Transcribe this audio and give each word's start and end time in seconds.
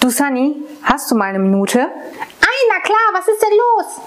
Du 0.00 0.10
Sunny, 0.10 0.62
hast 0.84 1.10
du 1.10 1.16
mal 1.16 1.30
eine 1.30 1.40
Minute? 1.40 1.88
Na 2.78 2.84
klar, 2.84 3.12
was 3.12 3.26
ist 3.26 3.42
denn 3.42 3.58
los? 3.58 4.00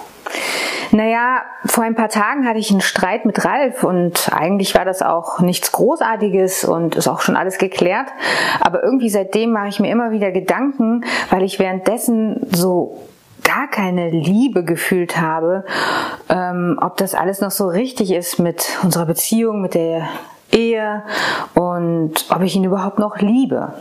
Naja, 0.92 1.44
vor 1.66 1.84
ein 1.84 1.96
paar 1.96 2.10
Tagen 2.10 2.48
hatte 2.48 2.60
ich 2.60 2.72
einen 2.72 2.82
Streit 2.82 3.26
mit 3.26 3.44
Ralf 3.44 3.84
und 3.84 4.30
eigentlich 4.34 4.76
war 4.76 4.86
das 4.86 5.02
auch 5.02 5.40
nichts 5.40 5.72
Großartiges 5.72 6.64
und 6.64 6.96
ist 6.96 7.08
auch 7.08 7.22
schon 7.22 7.36
alles 7.36 7.58
geklärt. 7.58 8.08
Aber 8.62 8.84
irgendwie 8.84 9.10
seitdem 9.10 9.52
mache 9.52 9.68
ich 9.68 9.80
mir 9.80 9.92
immer 9.92 10.12
wieder 10.12 10.32
Gedanken, 10.32 11.04
weil 11.30 11.44
ich 11.44 11.60
währenddessen 11.60 12.48
so 12.52 13.02
gar 13.44 13.70
keine 13.70 14.10
Liebe 14.10 14.64
gefühlt 14.64 15.20
habe, 15.20 15.66
ähm, 16.30 16.80
ob 16.82 16.98
das 16.98 17.16
alles 17.16 17.42
noch 17.42 17.52
so 17.52 17.68
richtig 17.68 18.12
ist 18.12 18.40
mit 18.40 18.78
unserer 18.84 19.06
Beziehung, 19.06 19.62
mit 19.62 19.74
der 19.74 20.08
Ehe 20.52 21.04
und 21.56 22.26
ob 22.30 22.42
ich 22.42 22.56
ihn 22.56 22.64
überhaupt 22.64 23.00
noch 23.00 23.18
liebe. 23.18 23.74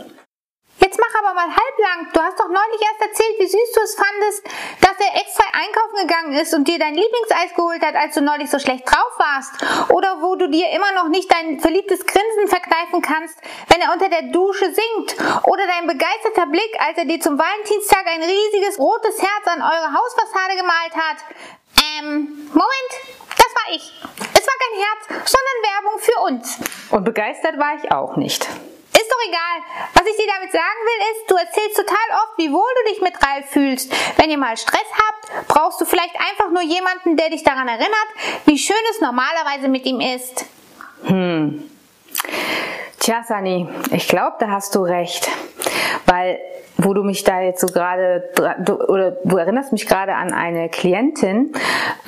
Aber 1.41 1.49
halblang. 1.49 2.13
Du 2.13 2.21
hast 2.21 2.39
doch 2.39 2.49
neulich 2.49 2.81
erst 2.81 3.01
erzählt, 3.01 3.39
wie 3.39 3.47
süß 3.47 3.71
du 3.73 3.81
es 3.81 3.95
fandest, 3.95 4.45
dass 4.81 4.93
er 4.99 5.21
extra 5.21 5.43
einkaufen 5.53 6.07
gegangen 6.07 6.33
ist 6.33 6.53
und 6.53 6.67
dir 6.67 6.77
dein 6.77 6.93
Lieblingseis 6.93 7.55
geholt 7.55 7.81
hat, 7.81 7.95
als 7.95 8.13
du 8.13 8.21
neulich 8.21 8.49
so 8.49 8.59
schlecht 8.59 8.85
drauf 8.85 9.13
warst. 9.17 9.89
Oder 9.89 10.21
wo 10.21 10.35
du 10.35 10.49
dir 10.49 10.69
immer 10.69 10.91
noch 10.91 11.07
nicht 11.07 11.31
dein 11.33 11.59
verliebtes 11.59 12.05
Grinsen 12.05 12.47
verkneifen 12.47 13.01
kannst, 13.01 13.39
wenn 13.69 13.81
er 13.81 13.91
unter 13.91 14.09
der 14.09 14.29
Dusche 14.29 14.65
singt. 14.65 15.17
Oder 15.47 15.65
dein 15.65 15.87
begeisterter 15.87 16.45
Blick, 16.45 16.77
als 16.77 16.97
er 16.99 17.05
dir 17.05 17.19
zum 17.19 17.39
Valentinstag 17.39 18.05
ein 18.05 18.21
riesiges 18.21 18.77
rotes 18.77 19.17
Herz 19.17 19.45
an 19.45 19.61
eure 19.61 19.93
Hausfassade 19.97 20.55
gemalt 20.57 20.93
hat. 20.93 21.17
Ähm, 21.97 22.49
Moment, 22.53 22.91
das 23.29 23.49
war 23.49 23.73
ich. 23.73 23.93
Es 24.37 24.45
war 24.45 24.57
kein 24.61 24.77
Herz, 24.77 25.25
sondern 25.25 25.57
Werbung 25.73 25.99
für 25.99 26.19
uns. 26.21 26.59
Und 26.91 27.03
begeistert 27.03 27.57
war 27.57 27.75
ich 27.81 27.91
auch 27.91 28.15
nicht. 28.15 28.47
Doch 29.21 29.27
egal. 29.27 29.87
Was 29.93 30.05
ich 30.05 30.17
dir 30.17 30.31
damit 30.33 30.51
sagen 30.51 30.81
will, 30.83 31.11
ist, 31.11 31.29
du 31.29 31.35
erzählst 31.35 31.77
total 31.77 31.97
oft, 32.23 32.37
wie 32.37 32.51
wohl 32.51 32.69
du 32.83 32.91
dich 32.91 33.01
mit 33.01 33.13
Ralf 33.15 33.45
fühlst. 33.49 33.93
Wenn 34.17 34.29
ihr 34.29 34.37
mal 34.37 34.57
Stress 34.57 34.79
habt, 34.93 35.47
brauchst 35.47 35.81
du 35.81 35.85
vielleicht 35.85 36.15
einfach 36.15 36.49
nur 36.51 36.61
jemanden, 36.61 37.17
der 37.17 37.29
dich 37.29 37.43
daran 37.43 37.67
erinnert, 37.67 37.91
wie 38.45 38.57
schön 38.57 38.75
es 38.91 39.01
normalerweise 39.01 39.67
mit 39.67 39.85
ihm 39.85 39.99
ist. 39.99 40.45
Hm. 41.05 41.69
Tja, 42.99 43.23
Sani, 43.27 43.67
ich 43.91 44.07
glaube, 44.07 44.35
da 44.39 44.49
hast 44.49 44.75
du 44.75 44.83
recht. 44.83 45.29
Weil 46.05 46.39
wo 46.83 46.93
du 46.93 47.03
mich 47.03 47.23
da 47.23 47.41
jetzt 47.41 47.61
so 47.61 47.67
gerade, 47.67 48.23
du, 48.65 48.73
oder 48.73 49.11
du 49.23 49.37
erinnerst 49.37 49.71
mich 49.71 49.87
gerade 49.87 50.15
an 50.15 50.33
eine 50.33 50.69
Klientin 50.69 51.53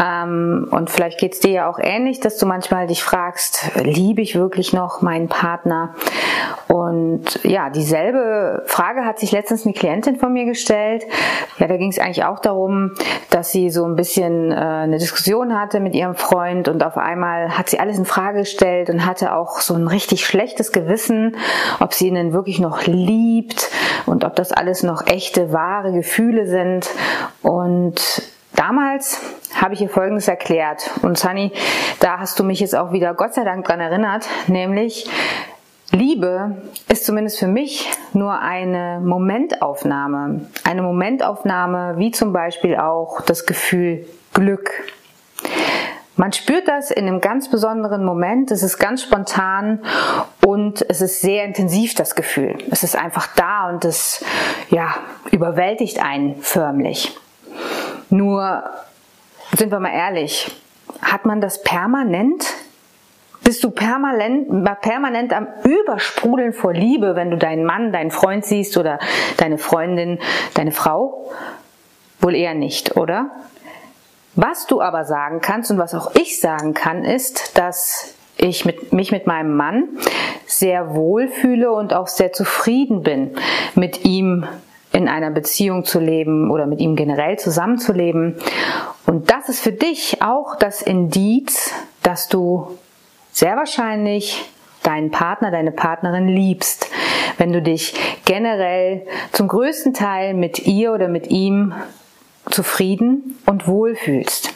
ähm, 0.02 0.68
und 0.72 0.90
vielleicht 0.90 1.20
geht's 1.20 1.40
dir 1.40 1.52
ja 1.52 1.70
auch 1.70 1.80
ähnlich, 1.80 2.20
dass 2.20 2.38
du 2.38 2.46
manchmal 2.46 2.88
dich 2.88 3.04
fragst, 3.04 3.72
liebe 3.76 4.22
ich 4.22 4.36
wirklich 4.36 4.74
noch 4.74 5.02
meinen 5.02 5.28
Partner? 5.28 5.96
Und 6.94 7.40
ja, 7.44 7.72
dieselbe 7.72 8.62
Frage 8.68 9.04
hat 9.04 9.18
sich 9.18 9.32
letztens 9.32 9.66
eine 9.66 9.74
Klientin 9.74 10.18
von 10.18 10.32
mir 10.32 10.46
gestellt. 10.46 11.04
Ja, 11.58 11.66
da 11.66 11.78
ging 11.78 11.90
es 11.90 11.98
eigentlich 11.98 12.24
auch 12.24 12.38
darum, 12.38 12.92
dass 13.32 13.52
sie 13.52 13.72
so 13.72 13.84
ein 13.86 13.96
bisschen 13.96 14.52
äh, 14.52 14.56
eine 14.56 15.00
Diskussion 15.00 15.60
hatte 15.60 15.80
mit 15.80 15.96
ihrem 15.96 16.14
Freund 16.14 16.68
und 16.68 16.84
auf 16.84 16.98
einmal 16.98 17.58
hat 17.58 17.70
sie 17.70 17.80
alles 17.80 17.98
in 17.98 18.06
Frage 18.06 18.42
gestellt 18.42 18.92
und 18.92 19.08
hatte 19.08 19.34
auch 19.34 19.60
so 19.60 19.74
ein 19.74 19.88
richtig 19.88 20.24
schlechtes 20.24 20.72
Gewissen, 20.72 21.36
ob 21.80 21.96
sie 21.96 22.10
ihn 22.10 22.16
denn 22.16 22.32
wirklich 22.32 22.60
noch 22.60 22.86
liebt 22.86 23.72
und 24.06 24.24
ob 24.24 24.36
das 24.36 24.52
alles 24.52 24.84
noch 24.84 25.08
echte, 25.08 25.52
wahre 25.52 25.94
Gefühle 25.94 26.46
sind. 26.46 26.88
Und 27.42 28.22
damals 28.56 29.20
habe 29.60 29.74
ich 29.74 29.82
ihr 29.82 29.90
Folgendes 29.90 30.28
erklärt. 30.28 30.92
Und 31.02 31.18
Sunny, 31.18 31.54
da 32.00 32.20
hast 32.20 32.38
du 32.40 32.44
mich 32.44 32.60
jetzt 32.60 32.76
auch 32.76 32.92
wieder 32.92 33.16
Gott 33.16 33.34
sei 33.34 33.44
Dank 33.44 33.66
dran 33.66 33.80
erinnert, 33.80 34.28
nämlich 34.48 35.10
Liebe 35.92 36.64
ist 36.88 37.06
zumindest 37.06 37.40
für 37.40 37.48
mich 37.48 37.90
nur 38.14 38.40
eine 38.40 39.00
Momentaufnahme. 39.04 40.48
Eine 40.64 40.82
Momentaufnahme 40.82 41.96
wie 41.98 42.12
zum 42.12 42.34
Beispiel 42.34 42.76
auch 42.78 43.22
das 43.22 43.46
Gefühl 43.46 44.08
Glück. 44.34 44.72
Man 46.16 46.32
spürt 46.32 46.68
das 46.68 46.92
in 46.92 47.08
einem 47.08 47.22
ganz 47.22 47.50
besonderen 47.50 48.06
Moment, 48.06 48.52
es 48.52 48.62
ist 48.62 48.78
ganz 48.78 49.02
spontan 49.02 49.80
und 50.46 50.86
es 50.88 51.02
ist 51.02 51.22
sehr 51.22 51.44
intensiv 51.44 51.96
das 51.96 52.14
Gefühl. 52.16 52.56
Es 52.70 52.84
ist 52.84 52.96
einfach 52.96 53.28
da 53.36 53.70
und 53.70 53.84
es 53.84 54.24
ja, 54.70 54.94
überwältigt 55.32 56.00
einen 56.04 56.42
förmlich. 56.42 57.18
Nur 58.10 58.64
sind 59.58 59.72
wir 59.72 59.80
mal 59.80 59.94
ehrlich, 59.94 60.52
hat 61.02 61.26
man 61.26 61.42
das 61.42 61.64
permanent? 61.64 62.46
Bist 63.44 63.64
du 63.64 63.72
permanent, 63.72 64.48
permanent 64.82 65.34
am 65.34 65.48
Übersprudeln 65.64 66.54
vor 66.54 66.74
Liebe, 66.74 67.16
wenn 67.16 67.30
du 67.30 67.38
deinen 67.38 67.66
Mann, 67.66 67.92
deinen 67.92 68.12
Freund 68.12 68.46
siehst 68.46 68.78
oder 68.78 69.00
deine 69.38 69.58
Freundin, 69.58 70.20
deine 70.54 70.72
Frau? 70.72 71.32
Wohl 72.20 72.36
eher 72.36 72.54
nicht, 72.54 72.96
oder? 72.96 73.32
Was 74.36 74.66
du 74.66 74.82
aber 74.82 75.04
sagen 75.04 75.42
kannst 75.42 75.72
und 75.72 75.78
was 75.78 75.94
auch 75.94 76.16
ich 76.16 76.40
sagen 76.40 76.74
kann, 76.74 77.04
ist, 77.04 77.58
dass 77.58 78.16
ich 78.38 78.66
mit, 78.66 78.94
mich 78.94 79.12
mit 79.12 79.28
meinem 79.28 79.56
Mann 79.56 79.90
sehr 80.46 80.96
wohl 80.96 81.28
fühle 81.28 81.72
und 81.72 81.94
auch 81.94 82.08
sehr 82.08 82.34
zufrieden 82.34 83.04
bin, 83.04 83.36
mit 83.76 84.06
ihm 84.06 84.48
in 84.92 85.08
einer 85.08 85.32
Beziehung 85.32 85.86
zu 85.86 86.00
leben 86.00 86.50
oder 86.50 86.66
mit 86.66 86.80
ihm 86.80 86.96
generell 86.96 87.38
zusammenzuleben. 87.38 88.38
Und 89.06 89.30
das 89.30 89.50
ist 89.50 89.60
für 89.60 89.72
dich 89.72 90.22
auch 90.22 90.56
das 90.56 90.82
Indiz, 90.82 91.74
dass 92.04 92.30
du 92.30 92.78
sehr 93.34 93.58
wahrscheinlich 93.58 94.50
deinen 94.84 95.12
Partner, 95.12 95.52
deine 95.52 95.72
Partnerin 95.72 96.28
liebst, 96.28 96.88
wenn 97.38 97.52
du 97.52 97.62
dich 97.62 97.94
generell 98.26 99.06
zum 99.32 99.48
größten 99.48 99.94
Teil 99.94 100.34
mit 100.34 100.68
ihr 100.68 100.94
oder 100.94 101.08
mit 101.08 101.28
ihm 101.28 101.74
zufrieden 102.50 103.40
und 103.46 103.68
wohl 103.68 103.96
fühlst. 103.96 104.54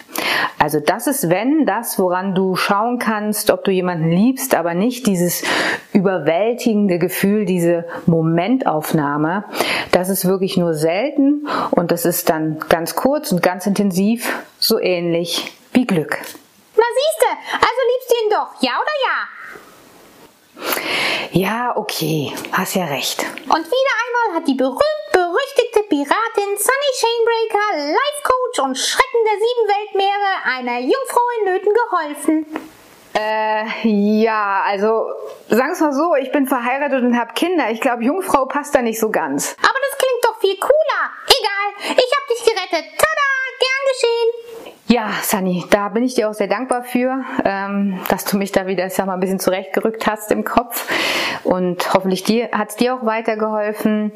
Also 0.60 0.80
das 0.80 1.08
ist, 1.08 1.30
wenn 1.30 1.66
das, 1.66 1.98
woran 1.98 2.36
du 2.36 2.56
schauen 2.56 3.00
kannst, 3.00 3.52
ob 3.52 3.64
du 3.64 3.72
jemanden 3.72 4.10
liebst, 4.10 4.56
aber 4.56 4.74
nicht 4.74 5.08
dieses 5.08 5.44
überwältigende 5.94 7.00
Gefühl, 7.00 7.46
diese 7.46 7.86
Momentaufnahme. 8.06 9.46
Das 9.92 10.09
ist 10.09 10.26
wirklich 10.26 10.58
nur 10.58 10.74
selten 10.74 11.48
und 11.72 11.92
das 11.92 12.06
ist 12.06 12.30
dann 12.30 12.59
ganz 12.70 12.96
kurz 12.96 13.32
und 13.32 13.42
ganz 13.42 13.66
intensiv, 13.66 14.44
so 14.59 14.80
ähnlich 14.80 15.52
wie 15.74 15.86
Glück. 15.86 16.18
Na 16.76 16.84
siehste, 16.84 17.30
also 17.54 17.82
ihn 18.23 18.29
doch, 18.29 18.50
ja 18.61 18.79
oder 18.81 18.95
ja? 19.05 19.28
Ja, 21.31 21.73
okay, 21.75 22.33
hast 22.51 22.75
ja 22.75 22.85
recht. 22.85 23.22
Und 23.22 23.66
wieder 23.66 23.94
einmal 24.05 24.38
hat 24.38 24.47
die 24.47 24.55
berühmt-berüchtigte 24.55 25.83
Piratin 25.83 26.57
Sunny 26.57 26.91
Chainbreaker, 27.00 27.94
Life 27.94 28.23
Coach 28.23 28.59
und 28.59 28.78
Schrecken 28.78 29.23
der 29.25 29.38
sieben 29.38 29.67
Weltmeere 29.67 30.31
einer 30.45 30.79
Jungfrau 30.79 31.22
in 31.39 31.45
Nöten 31.53 31.73
geholfen. 31.73 32.45
Äh, 33.13 33.88
ja, 34.22 34.63
also 34.66 35.09
sag's 35.49 35.79
mal 35.79 35.94
so, 35.94 36.16
ich 36.16 36.31
bin 36.31 36.45
verheiratet 36.47 37.03
und 37.03 37.17
habe 37.17 37.34
Kinder. 37.34 37.72
Ich 37.72 37.81
glaube, 37.81 38.03
Jungfrau 38.03 38.45
passt 38.45 38.75
da 38.75 38.81
nicht 38.81 38.99
so 38.99 39.09
ganz. 39.09 39.55
Aber 39.59 39.79
das 39.89 39.97
klingt 39.97 40.23
doch 40.23 40.39
viel 40.39 40.57
cooler. 40.59 41.11
Egal, 41.25 41.95
ich 41.97 42.16
Ja, 44.97 45.12
Sunny, 45.22 45.63
da 45.69 45.90
bin 45.90 46.02
ich 46.02 46.16
dir 46.16 46.28
auch 46.28 46.34
sehr 46.34 46.47
dankbar 46.47 46.81
für, 46.81 47.24
ähm, 47.46 48.00
dass 48.09 48.25
du 48.25 48.35
mich 48.35 48.52
da 48.52 48.66
wieder, 48.66 48.88
ich 48.88 48.94
sag 48.94 49.06
mal, 49.06 49.13
ein 49.13 49.19
bisschen 49.19 49.40
zurechtgerückt 49.40 50.08
hast 50.08 50.31
im 50.31 50.44
Kopf. 50.44 50.91
Und 51.44 51.94
hoffentlich 51.94 52.24
dir, 52.24 52.49
hat 52.52 52.70
es 52.70 52.78
dir 52.78 52.96
auch 52.96 53.05
weitergeholfen. 53.05 54.11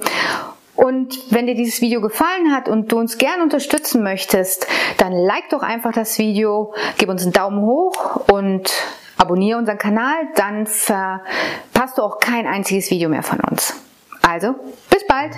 Und 0.75 1.19
wenn 1.31 1.45
dir 1.45 1.53
dieses 1.53 1.81
Video 1.81 2.01
gefallen 2.01 2.51
hat 2.51 2.67
und 2.67 2.91
du 2.91 2.97
uns 2.97 3.19
gern 3.19 3.43
unterstützen 3.43 4.01
möchtest, 4.01 4.65
dann 4.97 5.11
like 5.13 5.51
doch 5.51 5.61
einfach 5.61 5.93
das 5.93 6.17
Video, 6.17 6.73
gib 6.97 7.09
uns 7.09 7.21
einen 7.21 7.33
Daumen 7.33 7.61
hoch 7.61 8.27
und 8.31 8.73
abonniere 9.17 9.59
unseren 9.59 9.77
Kanal, 9.77 10.29
dann 10.33 10.65
verpasst 10.65 11.99
du 11.99 12.01
auch 12.01 12.17
kein 12.17 12.47
einziges 12.47 12.89
Video 12.89 13.07
mehr 13.07 13.21
von 13.21 13.39
uns. 13.41 13.75
Also, 14.23 14.55
bis 14.89 15.05
bald! 15.05 15.33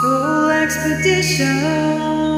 Soul 0.00 0.50
Expedition. 0.50 2.35